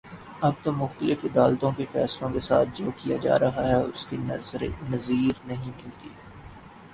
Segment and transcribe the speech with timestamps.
[0.41, 4.17] اب تو مختلف عدالتوں کے فیصلوں کے ساتھ جو کیا جا رہا ہے اس کی
[4.89, 6.09] نظیر نہیں ملتی